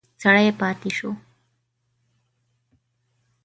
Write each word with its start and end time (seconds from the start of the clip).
سړی 0.21 0.47
پاتې 0.59 0.89
شو. 0.97 1.09